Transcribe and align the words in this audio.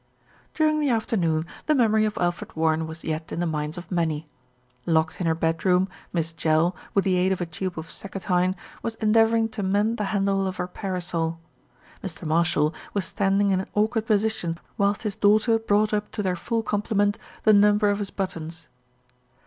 During 0.55 0.79
the 0.79 0.89
afternoon 0.89 1.45
the 1.67 1.75
memory 1.75 2.05
of 2.05 2.17
Alfred 2.17 2.55
Warren 2.55 2.87
was 2.87 3.03
yet 3.03 3.31
in 3.31 3.39
the 3.39 3.45
minds 3.45 3.77
of 3.77 3.91
many. 3.91 4.27
Locked 4.87 5.21
in 5.21 5.27
her 5.27 5.35
bed 5.35 5.63
room, 5.63 5.87
Miss 6.11 6.33
Jell, 6.33 6.75
with 6.95 7.05
the 7.05 7.17
aid 7.17 7.31
of 7.31 7.39
a 7.39 7.45
tube 7.45 7.77
of 7.77 7.91
seccotine, 7.91 8.55
was 8.81 8.95
endeavouring 8.95 9.47
to 9.49 9.61
mend 9.61 9.97
the 9.97 10.05
handle 10.05 10.47
of 10.47 10.57
her 10.57 10.65
parasol. 10.65 11.39
Mr. 12.03 12.23
Marshall 12.23 12.73
was 12.95 13.05
standing 13.05 13.51
in 13.51 13.61
an 13.61 13.69
awkward 13.75 14.07
position 14.07 14.57
whilst 14.75 15.03
his 15.03 15.15
daughter 15.15 15.59
brought 15.59 15.93
up 15.93 16.09
to 16.13 16.23
their 16.23 16.35
full 16.35 16.63
comple 16.63 16.95
ment 16.97 17.19
the 17.43 17.53
number 17.53 17.89
of 17.91 17.99
his 17.99 18.09
buttons. 18.09 18.69